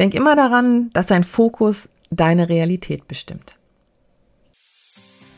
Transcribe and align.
Denk 0.00 0.14
immer 0.14 0.34
daran, 0.34 0.88
dass 0.94 1.08
dein 1.08 1.24
Fokus 1.24 1.90
deine 2.10 2.48
Realität 2.48 3.06
bestimmt. 3.06 3.58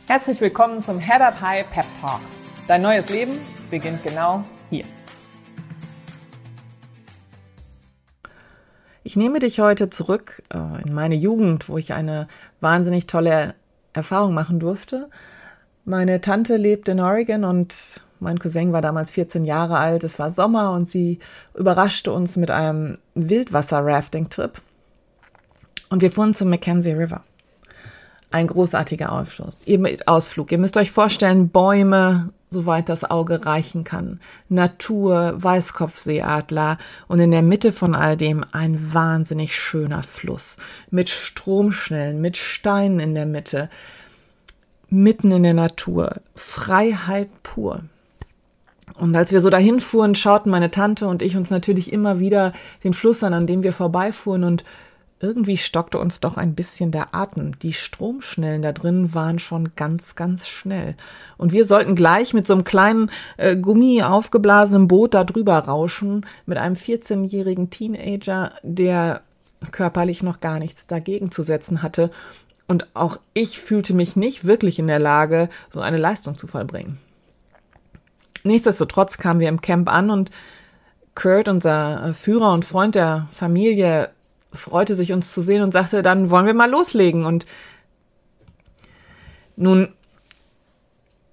Herzlich 0.07 0.41
willkommen 0.41 0.85
zum 0.85 1.01
Head 1.01 1.21
Up 1.21 1.41
High 1.41 1.69
Pep 1.69 1.85
Talk. 2.01 2.21
Dein 2.69 2.81
neues 2.81 3.09
Leben 3.09 3.33
beginnt 3.73 4.05
genau 4.05 4.45
hier. 4.71 4.85
Ich 9.03 9.17
nehme 9.17 9.41
dich 9.41 9.59
heute 9.59 9.91
zurück 9.91 10.45
äh, 10.55 10.87
in 10.87 10.95
meine 10.95 11.17
Jugend, 11.17 11.69
wo 11.69 11.77
ich 11.77 11.93
eine 11.93 12.29
wahnsinnig 12.61 13.09
tolle 13.09 13.57
Erfahrung 13.95 14.33
machen 14.33 14.61
durfte. 14.61 15.11
Meine 15.85 16.21
Tante 16.21 16.57
lebt 16.57 16.89
in 16.89 17.01
Oregon 17.01 17.45
und 17.45 18.01
mein 18.21 18.39
Cousin 18.39 18.73
war 18.73 18.83
damals 18.83 19.11
14 19.11 19.45
Jahre 19.45 19.79
alt. 19.79 20.05
Es 20.05 20.19
war 20.21 20.31
Sommer 20.31 20.71
und 20.73 20.89
sie 20.89 21.19
überraschte 21.55 22.13
uns 22.13 22.37
mit 22.37 22.53
einem 22.53 22.99
Wildwasser-Rafting-Trip. 23.15 24.61
Und 25.91 26.03
wir 26.03 26.13
fuhren 26.13 26.35
zum 26.35 26.51
Mackenzie 26.51 26.93
River. 26.93 27.25
Ein 28.31 28.47
großartiger 28.47 29.11
Ausflug. 29.13 29.49
Ausflug. 30.07 30.53
Ihr 30.53 30.59
müsst 30.59 30.77
euch 30.77 30.93
vorstellen, 30.93 31.49
Bäume, 31.51 32.31
soweit 32.49 32.89
das 32.89 33.03
Auge 33.05 33.45
reichen 33.45 33.83
kann. 33.83 34.21
Natur, 34.49 35.35
Weißkopfseeadler 35.37 36.79
und 37.09 37.19
in 37.19 37.33
der 37.33 37.43
Mitte 37.43 37.73
von 37.73 37.95
all 37.95 38.17
dem 38.17 38.45
ein 38.53 38.95
wahnsinnig 38.95 39.59
schöner 39.59 40.05
Fluss 40.05 40.57
mit 40.91 41.11
Stromschnellen, 41.11 42.21
mit 42.21 42.37
Steinen 42.37 43.01
in 43.01 43.15
der 43.15 43.27
Mitte, 43.27 43.69
mitten 44.93 45.31
in 45.31 45.43
der 45.43 45.55
Natur. 45.55 46.21
Freiheit 46.35 47.31
pur. 47.43 47.83
Und 48.99 49.17
als 49.17 49.33
wir 49.33 49.41
so 49.41 49.49
dahin 49.49 49.81
fuhren, 49.81 50.15
schauten 50.15 50.51
meine 50.51 50.71
Tante 50.71 51.07
und 51.07 51.23
ich 51.23 51.37
uns 51.37 51.51
natürlich 51.51 51.93
immer 51.93 52.19
wieder 52.19 52.53
den 52.85 52.93
Fluss 52.93 53.25
an, 53.25 53.33
an 53.33 53.47
dem 53.47 53.63
wir 53.63 53.73
vorbeifuhren 53.73 54.45
und 54.45 54.65
irgendwie 55.19 55.57
stockte 55.57 55.99
uns 55.99 56.21
doch 56.21 56.37
ein 56.37 56.55
bisschen 56.55 56.91
der 56.91 57.15
Atem. 57.15 57.59
Die 57.61 57.73
Stromschnellen 57.73 58.61
da 58.61 58.73
drin 58.73 59.15
waren 59.15 59.39
schon 59.39 59.75
ganz, 59.77 60.15
ganz 60.15 60.49
schnell. 60.49 60.97
Und 61.39 61.53
wir 61.53 61.65
sollten 61.65 61.95
gleich 61.95 62.35
mit 62.35 62.47
so 62.47 62.53
einem 62.53 62.65
kleinen 62.65 63.11
äh, 63.37 63.57
Gummi 63.57 64.03
aufgeblasenen 64.03 64.89
Boot 64.89 65.15
da 65.15 65.25
drüber 65.25 65.59
rauschen, 65.59 66.27
mit 66.45 66.59
einem 66.59 66.75
14-jährigen 66.75 67.71
Teenager, 67.71 68.53
der 68.63 69.23
körperlich 69.71 70.25
noch 70.25 70.41
gar 70.41 70.59
nichts 70.59 70.87
dagegen 70.87 71.31
zu 71.31 71.45
setzen 71.45 71.83
hatte. 71.83 72.11
Und 72.73 72.87
auch 72.95 73.19
ich 73.35 73.61
fühlte 73.61 73.93
mich 73.93 74.17
nicht 74.17 74.47
wirklich 74.47 74.79
in 74.79 74.87
der 74.87 74.99
Lage, 74.99 75.51
so 75.69 75.83
eine 75.83 75.99
Leistung 75.99 76.39
zu 76.39 76.47
vollbringen. 76.47 76.97
Nichtsdestotrotz 78.45 79.19
kamen 79.19 79.41
wir 79.41 79.51
im 79.51 79.61
Camp 79.61 79.93
an 79.93 80.09
und 80.09 80.31
Kurt, 81.15 81.51
unser 81.51 82.15
Führer 82.15 82.51
und 82.55 82.65
Freund 82.65 82.95
der 82.95 83.29
Familie, 83.31 84.09
freute 84.55 84.95
sich, 84.95 85.13
uns 85.13 85.35
zu 85.35 85.43
sehen 85.43 85.63
und 85.63 85.73
sagte, 85.73 86.03
dann 86.03 86.31
wollen 86.31 86.47
wir 86.47 86.55
mal 86.55 86.71
loslegen. 86.71 87.27
Und 87.27 87.45
nun, 89.57 89.89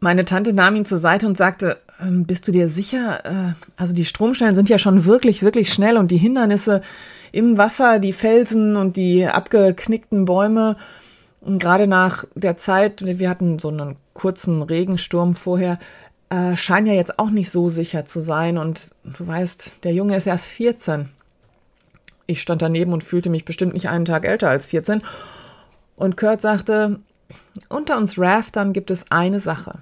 meine 0.01 0.25
Tante 0.25 0.51
nahm 0.51 0.75
ihn 0.75 0.83
zur 0.83 0.99
Seite 0.99 1.25
und 1.25 1.37
sagte, 1.37 1.77
ähm, 2.01 2.25
bist 2.25 2.49
du 2.49 2.51
dir 2.51 2.67
sicher? 2.67 3.23
Äh, 3.23 3.53
also 3.77 3.93
die 3.93 4.03
Stromschnellen 4.03 4.55
sind 4.55 4.67
ja 4.67 4.77
schon 4.77 5.05
wirklich, 5.05 5.41
wirklich 5.41 5.71
schnell 5.71 5.95
und 5.95 6.11
die 6.11 6.17
Hindernisse 6.17 6.81
im 7.31 7.57
Wasser, 7.57 7.99
die 7.99 8.11
Felsen 8.11 8.75
und 8.75 8.97
die 8.97 9.25
abgeknickten 9.25 10.25
Bäume. 10.25 10.75
Und 11.41 11.59
gerade 11.59 11.87
nach 11.87 12.25
der 12.35 12.57
Zeit, 12.57 13.01
wir 13.05 13.29
hatten 13.29 13.59
so 13.59 13.69
einen 13.69 13.95
kurzen 14.13 14.61
Regensturm 14.61 15.35
vorher, 15.35 15.79
äh, 16.29 16.55
scheinen 16.57 16.87
ja 16.87 16.93
jetzt 16.93 17.17
auch 17.17 17.29
nicht 17.29 17.49
so 17.49 17.69
sicher 17.69 18.05
zu 18.05 18.21
sein. 18.21 18.57
Und 18.57 18.91
du 19.03 19.25
weißt, 19.25 19.83
der 19.83 19.93
Junge 19.93 20.15
ist 20.15 20.27
erst 20.27 20.47
14. 20.47 21.09
Ich 22.27 22.41
stand 22.41 22.61
daneben 22.61 22.93
und 22.93 23.03
fühlte 23.03 23.29
mich 23.29 23.45
bestimmt 23.45 23.73
nicht 23.73 23.89
einen 23.89 24.05
Tag 24.05 24.25
älter 24.25 24.49
als 24.49 24.67
14. 24.67 25.01
Und 25.95 26.17
Kurt 26.17 26.41
sagte, 26.41 26.99
unter 27.67 27.97
uns 27.97 28.19
Raftern 28.19 28.73
gibt 28.73 28.91
es 28.91 29.11
eine 29.11 29.39
Sache. 29.39 29.79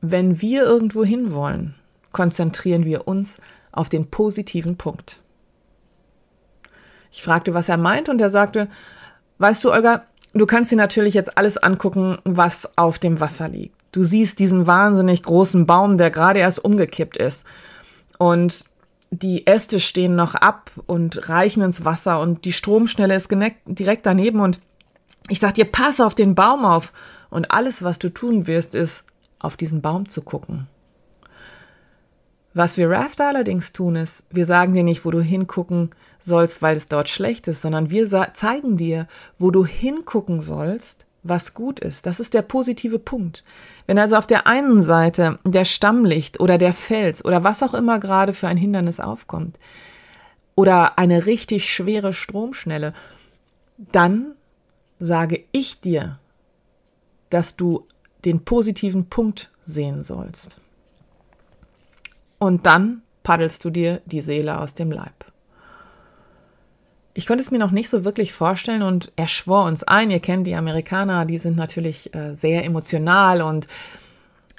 Wenn 0.00 0.40
wir 0.40 0.64
irgendwo 0.64 1.04
hinwollen, 1.04 1.74
konzentrieren 2.12 2.84
wir 2.84 3.06
uns 3.06 3.38
auf 3.72 3.88
den 3.88 4.10
positiven 4.10 4.76
Punkt. 4.76 5.20
Ich 7.10 7.22
fragte, 7.22 7.54
was 7.54 7.68
er 7.68 7.76
meint, 7.76 8.08
und 8.08 8.20
er 8.20 8.30
sagte, 8.30 8.68
weißt 9.38 9.64
du, 9.64 9.72
Olga, 9.72 10.04
du 10.32 10.46
kannst 10.46 10.72
dir 10.72 10.76
natürlich 10.76 11.14
jetzt 11.14 11.36
alles 11.38 11.58
angucken, 11.58 12.18
was 12.24 12.68
auf 12.76 12.98
dem 12.98 13.20
Wasser 13.20 13.48
liegt. 13.48 13.74
Du 13.92 14.04
siehst 14.04 14.38
diesen 14.38 14.66
wahnsinnig 14.66 15.22
großen 15.22 15.66
Baum, 15.66 15.96
der 15.96 16.10
gerade 16.10 16.40
erst 16.40 16.64
umgekippt 16.64 17.16
ist. 17.16 17.44
Und 18.18 18.64
die 19.10 19.46
Äste 19.46 19.80
stehen 19.80 20.16
noch 20.16 20.34
ab 20.34 20.70
und 20.86 21.28
reichen 21.28 21.62
ins 21.62 21.84
Wasser 21.84 22.20
und 22.20 22.44
die 22.44 22.52
Stromschnelle 22.52 23.14
ist 23.14 23.30
direkt 23.66 24.04
daneben 24.04 24.40
und 24.40 24.60
ich 25.30 25.40
sag 25.40 25.54
dir, 25.54 25.64
pass 25.64 26.00
auf 26.00 26.14
den 26.14 26.34
Baum 26.34 26.64
auf 26.64 26.92
und 27.30 27.50
alles, 27.50 27.82
was 27.82 27.98
du 27.98 28.12
tun 28.12 28.46
wirst, 28.46 28.74
ist, 28.74 29.04
auf 29.38 29.56
diesen 29.56 29.80
Baum 29.80 30.08
zu 30.08 30.22
gucken. 30.22 30.66
Was 32.58 32.76
wir 32.76 32.90
Rafter 32.90 33.28
allerdings 33.28 33.72
tun, 33.72 33.94
ist, 33.94 34.24
wir 34.30 34.44
sagen 34.44 34.74
dir 34.74 34.82
nicht, 34.82 35.04
wo 35.04 35.12
du 35.12 35.20
hingucken 35.20 35.90
sollst, 36.18 36.60
weil 36.60 36.76
es 36.76 36.88
dort 36.88 37.08
schlecht 37.08 37.46
ist, 37.46 37.62
sondern 37.62 37.92
wir 37.92 38.10
zeigen 38.34 38.76
dir, 38.76 39.06
wo 39.38 39.52
du 39.52 39.64
hingucken 39.64 40.40
sollst, 40.40 41.06
was 41.22 41.54
gut 41.54 41.78
ist. 41.78 42.04
Das 42.04 42.18
ist 42.18 42.34
der 42.34 42.42
positive 42.42 42.98
Punkt. 42.98 43.44
Wenn 43.86 43.96
also 43.96 44.16
auf 44.16 44.26
der 44.26 44.48
einen 44.48 44.82
Seite 44.82 45.38
der 45.44 45.64
Stammlicht 45.64 46.40
oder 46.40 46.58
der 46.58 46.72
Fels 46.72 47.24
oder 47.24 47.44
was 47.44 47.62
auch 47.62 47.74
immer 47.74 48.00
gerade 48.00 48.32
für 48.32 48.48
ein 48.48 48.56
Hindernis 48.56 48.98
aufkommt 48.98 49.56
oder 50.56 50.98
eine 50.98 51.26
richtig 51.26 51.72
schwere 51.72 52.12
Stromschnelle, 52.12 52.92
dann 53.76 54.32
sage 54.98 55.44
ich 55.52 55.80
dir, 55.80 56.18
dass 57.30 57.54
du 57.54 57.86
den 58.24 58.44
positiven 58.44 59.08
Punkt 59.08 59.48
sehen 59.64 60.02
sollst. 60.02 60.58
Und 62.38 62.66
dann 62.66 63.02
paddelst 63.22 63.64
du 63.64 63.70
dir 63.70 64.00
die 64.06 64.20
Seele 64.20 64.60
aus 64.60 64.74
dem 64.74 64.90
Leib. 64.90 65.24
Ich 67.14 67.26
konnte 67.26 67.42
es 67.42 67.50
mir 67.50 67.58
noch 67.58 67.72
nicht 67.72 67.88
so 67.88 68.04
wirklich 68.04 68.32
vorstellen 68.32 68.82
und 68.82 69.12
er 69.16 69.26
schwor 69.26 69.64
uns 69.64 69.82
ein, 69.82 70.10
ihr 70.10 70.20
kennt 70.20 70.46
die 70.46 70.54
Amerikaner, 70.54 71.24
die 71.24 71.38
sind 71.38 71.56
natürlich 71.56 72.14
äh, 72.14 72.34
sehr 72.34 72.64
emotional 72.64 73.42
und 73.42 73.66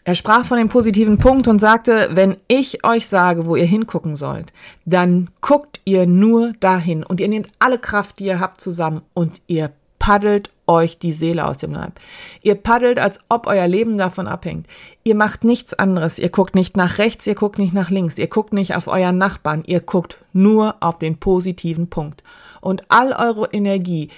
er 0.04 0.16
sprach 0.16 0.46
von 0.46 0.58
dem 0.58 0.70
positiven 0.70 1.18
Punkt 1.18 1.48
und 1.48 1.60
sagte, 1.60 2.10
wenn 2.14 2.38
ich 2.48 2.86
euch 2.86 3.08
sage, 3.08 3.46
wo 3.46 3.56
ihr 3.56 3.66
hingucken 3.66 4.16
sollt, 4.16 4.52
dann 4.86 5.30
guckt 5.40 5.80
ihr 5.86 6.06
nur 6.06 6.54
dahin 6.60 7.04
und 7.04 7.22
ihr 7.22 7.28
nehmt 7.28 7.50
alle 7.60 7.78
Kraft, 7.78 8.20
die 8.20 8.26
ihr 8.26 8.40
habt, 8.40 8.60
zusammen 8.60 9.04
und 9.14 9.42
ihr 9.48 9.72
paddelt 10.00 10.50
euch 10.70 11.00
die 11.00 11.12
Seele 11.12 11.46
aus 11.46 11.58
dem 11.58 11.74
Leib. 11.74 12.00
Ihr 12.42 12.56
paddelt, 12.56 13.00
als 13.00 13.20
ob 13.28 13.48
euer 13.48 13.68
Leben 13.68 13.98
davon 13.98 14.28
abhängt. 14.28 14.68
Ihr 15.04 15.16
macht 15.16 15.44
nichts 15.44 15.74
anderes. 15.74 16.20
Ihr 16.20 16.30
guckt 16.30 16.56
nicht 16.56 16.78
nach 16.78 16.98
rechts, 17.00 17.28
ihr 17.28 17.36
guckt 17.36 17.58
nicht 17.58 17.74
nach 17.74 17.90
links, 17.90 18.18
ihr 18.18 18.28
guckt 18.28 18.54
nicht 18.54 18.76
auf 18.76 18.88
euren 18.88 19.18
Nachbarn, 19.18 19.64
ihr 19.66 19.82
guckt 19.82 20.20
nur 20.32 20.76
auf 20.80 20.98
den 20.98 21.18
positiven 21.18 21.90
Punkt 21.90 22.24
und 22.62 22.84
all 22.90 23.14
eure 23.14 23.50
Energie 23.52 24.10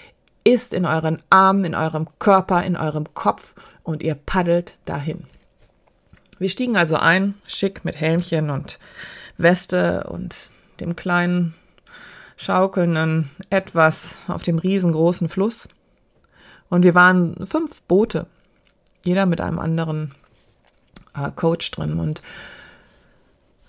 ist 0.44 0.73
in 0.73 0.85
euren 0.85 1.22
Armen, 1.29 1.66
in 1.66 1.75
eurem 1.75 2.07
Körper, 2.19 2.63
in 2.63 2.75
eurem 2.75 3.13
Kopf 3.13 3.56
und 3.84 4.01
ihr 4.01 4.16
paddelt 4.16 4.78
dahin. 4.85 5.25
Wir 6.40 6.50
stiegen 6.50 6.78
also 6.78 6.95
ein, 6.95 7.35
schick 7.45 7.85
mit 7.85 8.00
Helmchen 8.00 8.50
und 8.50 8.79
Weste 9.38 10.06
und 10.09 10.51
dem 10.79 10.95
kleinen 10.95 11.53
schaukelnden 12.35 13.29
etwas 13.51 14.17
auf 14.28 14.41
dem 14.41 14.57
riesengroßen 14.57 15.29
Fluss. 15.29 15.69
Und 16.71 16.83
wir 16.83 16.95
waren 16.95 17.35
fünf 17.45 17.81
Boote, 17.83 18.25
jeder 19.03 19.27
mit 19.27 19.41
einem 19.41 19.59
anderen 19.59 20.15
äh, 21.13 21.29
Coach 21.35 21.69
drin. 21.69 21.99
Und 21.99 22.23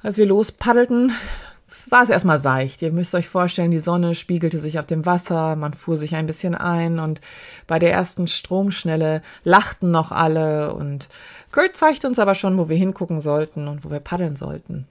als 0.03 0.19
wir 0.19 0.27
lospaddelten, 0.27 1.13
war 1.89 2.05
es 2.05 2.11
erstmal 2.11 2.39
seicht. 2.39 2.81
Ihr 2.81 2.93
müsst 2.93 3.15
euch 3.15 3.29
vorstellen, 3.29 3.73
die 3.73 3.81
Sonne 3.81 4.15
spiegelte 4.15 4.61
sich 4.61 4.79
auf 4.79 4.87
dem 4.87 5.05
Wasser, 5.05 5.57
man 5.57 5.75
fuhr 5.75 5.97
sich 5.97 6.15
ein 6.15 6.27
bisschen 6.27 6.55
ein 6.55 7.01
und 7.01 7.21
bei 7.67 7.81
der 7.81 7.93
ersten 7.93 8.29
Stromschnelle 8.29 9.21
lachten 9.43 9.91
noch 9.91 10.13
alle 10.13 10.73
und 10.75 11.09
Kurt 11.51 11.77
zeigte 11.77 12.07
uns 12.07 12.21
aber 12.21 12.37
schon, 12.37 12.57
wo 12.57 12.69
wir 12.69 12.77
hingucken 12.77 13.21
sollten 13.21 13.67
und 13.67 13.85
wo 13.85 13.91
wir 13.91 14.01
paddeln 14.01 14.37
sollten. 14.37 14.87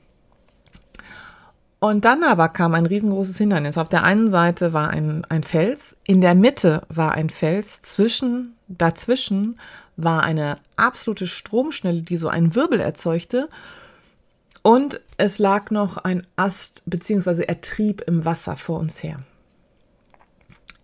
Und 1.83 2.05
dann 2.05 2.23
aber 2.23 2.47
kam 2.47 2.75
ein 2.75 2.85
riesengroßes 2.85 3.39
Hindernis. 3.39 3.75
Auf 3.79 3.89
der 3.89 4.03
einen 4.03 4.29
Seite 4.29 4.71
war 4.71 4.91
ein, 4.91 5.25
ein 5.25 5.41
Fels, 5.41 5.97
in 6.05 6.21
der 6.21 6.35
Mitte 6.35 6.83
war 6.89 7.13
ein 7.13 7.31
Fels, 7.31 7.81
zwischen, 7.81 8.55
dazwischen 8.67 9.59
war 9.97 10.21
eine 10.21 10.59
absolute 10.75 11.25
Stromschnelle, 11.25 12.03
die 12.03 12.17
so 12.17 12.27
einen 12.27 12.53
Wirbel 12.53 12.79
erzeugte 12.79 13.49
und 14.61 15.01
es 15.17 15.39
lag 15.39 15.71
noch 15.71 15.97
ein 15.97 16.27
Ast 16.35 16.83
bzw. 16.85 17.45
er 17.45 17.61
trieb 17.61 18.01
im 18.01 18.25
Wasser 18.25 18.57
vor 18.57 18.79
uns 18.79 19.01
her. 19.01 19.23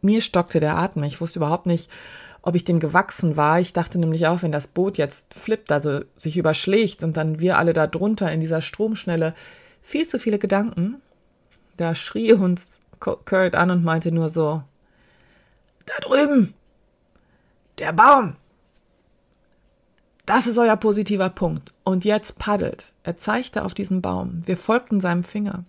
Mir 0.02 0.22
stockte 0.22 0.60
der 0.60 0.78
Atem. 0.78 1.04
Ich 1.04 1.22
wusste 1.22 1.38
überhaupt 1.38 1.68
nicht, 1.68 1.92
ob 2.42 2.56
ich 2.56 2.64
dem 2.64 2.80
gewachsen 2.80 3.38
war. 3.38 3.60
Ich 3.60 3.72
dachte 3.72 4.00
nämlich 4.00 4.26
auch, 4.26 4.42
wenn 4.42 4.52
das 4.52 4.66
Boot 4.66 4.98
jetzt 4.98 5.36
flippt, 5.36 5.72
also 5.72 6.02
sich 6.16 6.38
überschlägt 6.38 7.04
und 7.04 7.18
dann 7.18 7.40
wir 7.40 7.60
alle 7.60 7.74
da 7.74 7.86
drunter 7.86 8.32
in 8.32 8.40
dieser 8.40 8.64
Stromschnelle, 8.64 9.36
viel 9.88 10.06
zu 10.06 10.19
viele 10.19 10.38
Gedanken. 10.38 11.01
Da 11.78 11.95
schrie 11.95 12.34
uns 12.34 12.81
Kurt 13.00 13.56
an 13.56 13.72
und 13.72 13.86
meinte 13.86 14.12
nur 14.12 14.30
so, 14.30 14.62
da 15.86 15.94
drüben, 16.01 16.54
der 17.80 17.94
Baum. 17.94 18.36
Das 20.25 20.45
ist 20.45 20.57
euer 20.57 20.75
positiver 20.75 21.30
Punkt. 21.30 21.74
Und 21.86 22.04
jetzt 22.04 22.38
paddelt. 22.38 22.92
Er 23.04 23.16
zeigte 23.16 23.63
auf 23.63 23.74
diesen 23.74 24.01
Baum. 24.01 24.45
Wir 24.45 24.57
folgten 24.57 25.00
seinem 25.00 25.24
Finger. 25.24 25.63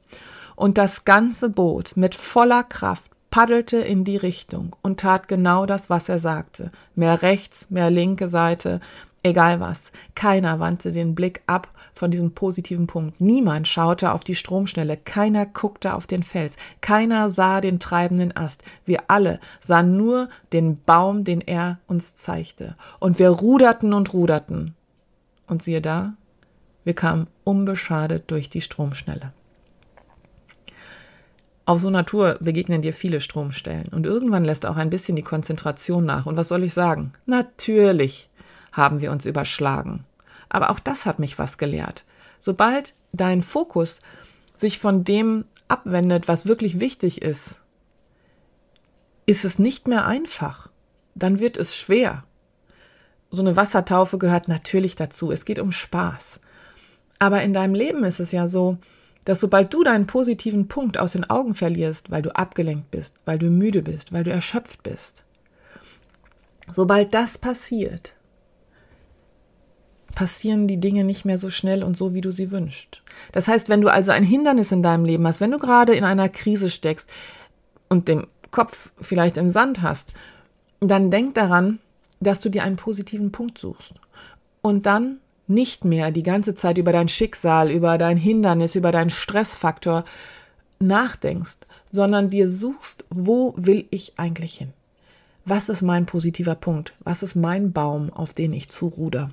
Und 0.56 0.78
das 0.78 1.04
ganze 1.04 1.48
Boot 1.48 1.96
mit 1.96 2.16
voller 2.16 2.64
Kraft 2.64 3.12
paddelte 3.30 3.76
in 3.76 4.02
die 4.02 4.16
Richtung 4.16 4.74
und 4.82 4.98
tat 4.98 5.28
genau 5.28 5.64
das, 5.64 5.90
was 5.90 6.08
er 6.08 6.18
sagte. 6.18 6.72
Mehr 6.96 7.22
rechts, 7.22 7.70
mehr 7.70 7.90
linke 7.90 8.28
Seite, 8.28 8.80
egal 9.22 9.60
was. 9.60 9.90
Keiner 10.14 10.60
wandte 10.60 10.92
den 10.92 11.14
Blick 11.14 11.42
ab 11.46 11.68
von 11.92 12.10
diesem 12.10 12.32
positiven 12.32 12.86
Punkt. 12.86 13.20
Niemand 13.20 13.68
schaute 13.68 14.12
auf 14.12 14.24
die 14.24 14.34
Stromschnelle, 14.34 14.96
keiner 14.96 15.46
guckte 15.46 15.94
auf 15.94 16.06
den 16.06 16.22
Fels, 16.22 16.56
keiner 16.80 17.30
sah 17.30 17.60
den 17.60 17.80
treibenden 17.80 18.36
Ast. 18.36 18.62
Wir 18.84 19.04
alle 19.08 19.40
sahen 19.60 19.96
nur 19.96 20.28
den 20.52 20.80
Baum, 20.84 21.24
den 21.24 21.40
er 21.40 21.78
uns 21.86 22.14
zeigte. 22.14 22.76
Und 23.00 23.18
wir 23.18 23.30
ruderten 23.30 23.92
und 23.92 24.12
ruderten. 24.12 24.74
Und 25.46 25.62
siehe 25.62 25.80
da, 25.80 26.14
wir 26.84 26.94
kamen 26.94 27.26
unbeschadet 27.44 28.30
durch 28.30 28.48
die 28.48 28.60
Stromschnelle. 28.60 29.32
Auf 31.68 31.80
so 31.80 31.90
Natur 31.90 32.38
begegnen 32.40 32.80
dir 32.80 32.94
viele 32.94 33.20
Stromstellen 33.20 33.88
und 33.88 34.06
irgendwann 34.06 34.42
lässt 34.42 34.64
auch 34.64 34.78
ein 34.78 34.88
bisschen 34.88 35.16
die 35.16 35.22
Konzentration 35.22 36.06
nach. 36.06 36.24
Und 36.24 36.38
was 36.38 36.48
soll 36.48 36.62
ich 36.62 36.72
sagen? 36.72 37.12
Natürlich 37.26 38.30
haben 38.72 39.00
wir 39.00 39.10
uns 39.10 39.26
überschlagen. 39.26 40.04
Aber 40.48 40.70
auch 40.70 40.78
das 40.78 41.06
hat 41.06 41.18
mich 41.18 41.38
was 41.38 41.58
gelehrt. 41.58 42.04
Sobald 42.40 42.94
dein 43.12 43.42
Fokus 43.42 44.00
sich 44.56 44.78
von 44.78 45.04
dem 45.04 45.44
abwendet, 45.68 46.28
was 46.28 46.46
wirklich 46.46 46.80
wichtig 46.80 47.22
ist, 47.22 47.60
ist 49.26 49.44
es 49.44 49.58
nicht 49.58 49.86
mehr 49.88 50.06
einfach. 50.06 50.70
Dann 51.14 51.38
wird 51.38 51.56
es 51.56 51.76
schwer. 51.76 52.24
So 53.30 53.42
eine 53.42 53.56
Wassertaufe 53.56 54.16
gehört 54.16 54.48
natürlich 54.48 54.96
dazu. 54.96 55.30
Es 55.30 55.44
geht 55.44 55.58
um 55.58 55.72
Spaß. 55.72 56.40
Aber 57.18 57.42
in 57.42 57.52
deinem 57.52 57.74
Leben 57.74 58.04
ist 58.04 58.20
es 58.20 58.32
ja 58.32 58.48
so, 58.48 58.78
dass 59.24 59.40
sobald 59.40 59.74
du 59.74 59.82
deinen 59.82 60.06
positiven 60.06 60.68
Punkt 60.68 60.96
aus 60.96 61.12
den 61.12 61.28
Augen 61.28 61.54
verlierst, 61.54 62.10
weil 62.10 62.22
du 62.22 62.34
abgelenkt 62.34 62.90
bist, 62.90 63.14
weil 63.26 63.38
du 63.38 63.50
müde 63.50 63.82
bist, 63.82 64.12
weil 64.12 64.24
du 64.24 64.30
erschöpft 64.30 64.82
bist, 64.82 65.24
sobald 66.72 67.12
das 67.12 67.36
passiert, 67.36 68.14
passieren 70.14 70.66
die 70.68 70.80
Dinge 70.80 71.04
nicht 71.04 71.24
mehr 71.24 71.38
so 71.38 71.50
schnell 71.50 71.82
und 71.82 71.96
so, 71.96 72.14
wie 72.14 72.20
du 72.20 72.30
sie 72.30 72.50
wünschst. 72.50 73.02
Das 73.32 73.48
heißt, 73.48 73.68
wenn 73.68 73.80
du 73.80 73.88
also 73.88 74.10
ein 74.10 74.24
Hindernis 74.24 74.72
in 74.72 74.82
deinem 74.82 75.04
Leben 75.04 75.26
hast, 75.26 75.40
wenn 75.40 75.50
du 75.50 75.58
gerade 75.58 75.94
in 75.94 76.04
einer 76.04 76.28
Krise 76.28 76.70
steckst 76.70 77.10
und 77.88 78.08
den 78.08 78.26
Kopf 78.50 78.90
vielleicht 79.00 79.36
im 79.36 79.50
Sand 79.50 79.82
hast, 79.82 80.14
dann 80.80 81.10
denk 81.10 81.34
daran, 81.34 81.78
dass 82.20 82.40
du 82.40 82.48
dir 82.48 82.62
einen 82.64 82.76
positiven 82.76 83.32
Punkt 83.32 83.58
suchst. 83.58 83.94
Und 84.62 84.86
dann 84.86 85.18
nicht 85.46 85.84
mehr 85.84 86.10
die 86.10 86.22
ganze 86.22 86.54
Zeit 86.54 86.78
über 86.78 86.92
dein 86.92 87.08
Schicksal, 87.08 87.70
über 87.70 87.98
dein 87.98 88.16
Hindernis, 88.16 88.74
über 88.74 88.92
deinen 88.92 89.10
Stressfaktor 89.10 90.04
nachdenkst, 90.78 91.58
sondern 91.90 92.30
dir 92.30 92.48
suchst, 92.48 93.04
wo 93.10 93.54
will 93.56 93.86
ich 93.90 94.18
eigentlich 94.18 94.54
hin? 94.54 94.72
Was 95.44 95.70
ist 95.70 95.80
mein 95.80 96.04
positiver 96.04 96.54
Punkt? 96.54 96.92
Was 97.00 97.22
ist 97.22 97.34
mein 97.34 97.72
Baum, 97.72 98.12
auf 98.12 98.34
den 98.34 98.52
ich 98.52 98.68
zuruder? 98.68 99.30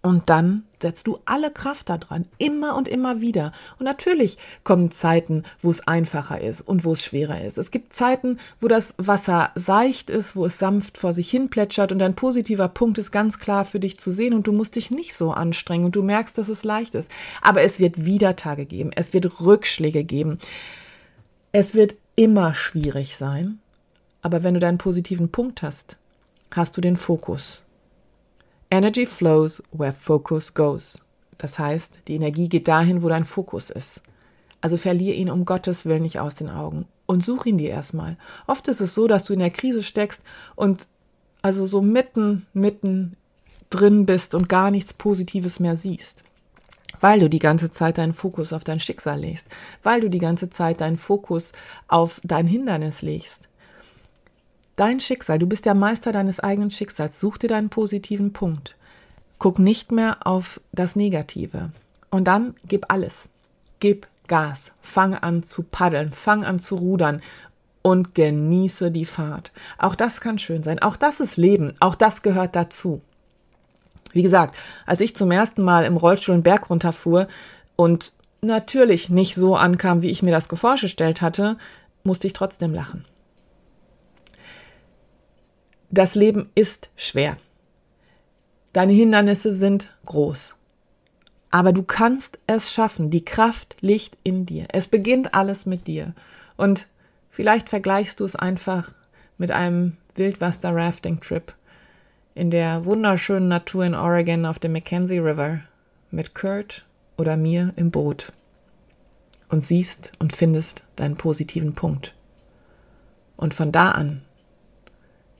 Und 0.00 0.30
dann 0.30 0.62
setzt 0.80 1.08
du 1.08 1.18
alle 1.24 1.50
Kraft 1.50 1.88
daran, 1.88 2.26
immer 2.38 2.76
und 2.76 2.86
immer 2.86 3.20
wieder. 3.20 3.52
Und 3.78 3.84
natürlich 3.84 4.38
kommen 4.62 4.92
Zeiten, 4.92 5.42
wo 5.60 5.70
es 5.70 5.88
einfacher 5.88 6.40
ist 6.40 6.60
und 6.60 6.84
wo 6.84 6.92
es 6.92 7.04
schwerer 7.04 7.42
ist. 7.42 7.58
Es 7.58 7.72
gibt 7.72 7.92
Zeiten, 7.92 8.38
wo 8.60 8.68
das 8.68 8.94
Wasser 8.96 9.50
seicht 9.56 10.08
ist, 10.08 10.36
wo 10.36 10.46
es 10.46 10.58
sanft 10.58 10.98
vor 10.98 11.12
sich 11.12 11.28
hin 11.28 11.50
plätschert 11.50 11.90
und 11.90 12.00
ein 12.00 12.14
positiver 12.14 12.68
Punkt 12.68 12.98
ist 12.98 13.10
ganz 13.10 13.40
klar 13.40 13.64
für 13.64 13.80
dich 13.80 13.98
zu 13.98 14.12
sehen 14.12 14.34
und 14.34 14.46
du 14.46 14.52
musst 14.52 14.76
dich 14.76 14.92
nicht 14.92 15.14
so 15.14 15.32
anstrengen 15.32 15.86
und 15.86 15.96
du 15.96 16.02
merkst, 16.02 16.38
dass 16.38 16.48
es 16.48 16.62
leicht 16.62 16.94
ist. 16.94 17.10
Aber 17.42 17.62
es 17.62 17.80
wird 17.80 18.04
wieder 18.04 18.36
Tage 18.36 18.66
geben, 18.66 18.92
es 18.94 19.12
wird 19.12 19.40
Rückschläge 19.40 20.04
geben. 20.04 20.38
Es 21.50 21.74
wird 21.74 21.96
immer 22.14 22.54
schwierig 22.54 23.16
sein. 23.16 23.58
Aber 24.22 24.42
wenn 24.44 24.54
du 24.54 24.60
deinen 24.60 24.78
positiven 24.78 25.30
Punkt 25.30 25.62
hast, 25.62 25.96
hast 26.50 26.76
du 26.76 26.80
den 26.80 26.96
Fokus. 26.96 27.62
Energy 28.70 29.06
flows 29.06 29.62
where 29.72 29.94
focus 29.94 30.52
goes. 30.52 30.98
Das 31.38 31.58
heißt, 31.58 32.00
die 32.06 32.16
Energie 32.16 32.50
geht 32.50 32.68
dahin, 32.68 33.02
wo 33.02 33.08
dein 33.08 33.24
Fokus 33.24 33.70
ist. 33.70 34.02
Also 34.60 34.76
verlier 34.76 35.14
ihn 35.14 35.30
um 35.30 35.46
Gottes 35.46 35.86
Willen 35.86 36.02
nicht 36.02 36.18
aus 36.18 36.34
den 36.34 36.50
Augen 36.50 36.86
und 37.06 37.24
such 37.24 37.46
ihn 37.46 37.56
dir 37.56 37.70
erstmal. 37.70 38.18
Oft 38.46 38.68
ist 38.68 38.82
es 38.82 38.94
so, 38.94 39.06
dass 39.06 39.24
du 39.24 39.32
in 39.32 39.38
der 39.38 39.50
Krise 39.50 39.82
steckst 39.82 40.22
und 40.54 40.86
also 41.40 41.66
so 41.66 41.80
mitten, 41.80 42.46
mitten 42.52 43.16
drin 43.70 44.04
bist 44.04 44.34
und 44.34 44.50
gar 44.50 44.70
nichts 44.70 44.92
Positives 44.92 45.60
mehr 45.60 45.76
siehst. 45.76 46.22
Weil 47.00 47.20
du 47.20 47.30
die 47.30 47.38
ganze 47.38 47.70
Zeit 47.70 47.96
deinen 47.96 48.12
Fokus 48.12 48.52
auf 48.52 48.64
dein 48.64 48.80
Schicksal 48.80 49.20
legst, 49.20 49.46
weil 49.82 50.00
du 50.00 50.10
die 50.10 50.18
ganze 50.18 50.50
Zeit 50.50 50.82
deinen 50.82 50.98
Fokus 50.98 51.52
auf 51.86 52.20
dein 52.24 52.46
Hindernis 52.46 53.00
legst. 53.00 53.47
Dein 54.78 55.00
Schicksal, 55.00 55.40
du 55.40 55.48
bist 55.48 55.64
der 55.64 55.74
Meister 55.74 56.12
deines 56.12 56.38
eigenen 56.38 56.70
Schicksals. 56.70 57.18
Such 57.18 57.38
dir 57.38 57.48
deinen 57.48 57.68
positiven 57.68 58.32
Punkt. 58.32 58.76
Guck 59.40 59.58
nicht 59.58 59.90
mehr 59.90 60.24
auf 60.24 60.60
das 60.70 60.94
Negative. 60.94 61.72
Und 62.10 62.28
dann 62.28 62.54
gib 62.64 62.86
alles. 62.88 63.28
Gib 63.80 64.06
Gas. 64.28 64.70
Fang 64.80 65.16
an 65.16 65.42
zu 65.42 65.64
paddeln. 65.64 66.12
Fang 66.12 66.44
an 66.44 66.60
zu 66.60 66.76
rudern. 66.76 67.22
Und 67.82 68.14
genieße 68.14 68.92
die 68.92 69.04
Fahrt. 69.04 69.50
Auch 69.78 69.96
das 69.96 70.20
kann 70.20 70.38
schön 70.38 70.62
sein. 70.62 70.80
Auch 70.80 70.94
das 70.94 71.18
ist 71.18 71.36
Leben. 71.36 71.74
Auch 71.80 71.96
das 71.96 72.22
gehört 72.22 72.54
dazu. 72.54 73.00
Wie 74.12 74.22
gesagt, 74.22 74.54
als 74.86 75.00
ich 75.00 75.16
zum 75.16 75.32
ersten 75.32 75.62
Mal 75.62 75.86
im 75.86 75.96
Rollstuhl 75.96 76.34
einen 76.34 76.44
Berg 76.44 76.70
runterfuhr 76.70 77.26
und 77.74 78.12
natürlich 78.42 79.10
nicht 79.10 79.34
so 79.34 79.56
ankam, 79.56 80.02
wie 80.02 80.10
ich 80.10 80.22
mir 80.22 80.30
das 80.30 80.46
vorgestellt 80.46 81.20
hatte, 81.20 81.58
musste 82.04 82.28
ich 82.28 82.32
trotzdem 82.32 82.72
lachen. 82.72 83.04
Das 85.90 86.14
Leben 86.14 86.50
ist 86.54 86.90
schwer. 86.96 87.38
Deine 88.72 88.92
Hindernisse 88.92 89.54
sind 89.54 89.96
groß. 90.04 90.54
Aber 91.50 91.72
du 91.72 91.82
kannst 91.82 92.38
es 92.46 92.70
schaffen. 92.70 93.10
Die 93.10 93.24
Kraft 93.24 93.76
liegt 93.80 94.18
in 94.22 94.44
dir. 94.44 94.66
Es 94.72 94.86
beginnt 94.86 95.34
alles 95.34 95.64
mit 95.64 95.86
dir. 95.86 96.14
Und 96.56 96.88
vielleicht 97.30 97.70
vergleichst 97.70 98.20
du 98.20 98.24
es 98.24 98.36
einfach 98.36 98.92
mit 99.38 99.50
einem 99.50 99.96
Wildwasser-Rafting-Trip 100.14 101.54
in 102.34 102.50
der 102.50 102.84
wunderschönen 102.84 103.48
Natur 103.48 103.84
in 103.84 103.94
Oregon 103.94 104.44
auf 104.44 104.58
dem 104.58 104.72
Mackenzie 104.72 105.18
River 105.18 105.60
mit 106.10 106.34
Kurt 106.34 106.84
oder 107.16 107.36
mir 107.36 107.72
im 107.76 107.90
Boot 107.90 108.32
und 109.48 109.64
siehst 109.64 110.12
und 110.18 110.36
findest 110.36 110.84
deinen 110.96 111.16
positiven 111.16 111.74
Punkt. 111.74 112.14
Und 113.36 113.54
von 113.54 113.72
da 113.72 113.90
an 113.92 114.22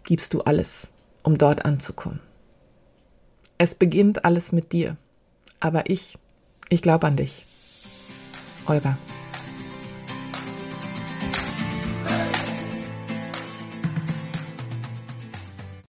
gibst 0.08 0.32
du 0.32 0.40
alles, 0.40 0.88
um 1.22 1.36
dort 1.36 1.66
anzukommen. 1.66 2.20
Es 3.58 3.74
beginnt 3.74 4.24
alles 4.24 4.52
mit 4.52 4.72
dir. 4.72 4.96
Aber 5.60 5.90
ich, 5.90 6.16
ich 6.70 6.80
glaube 6.80 7.06
an 7.06 7.16
dich. 7.16 7.44
Olga. 8.66 8.96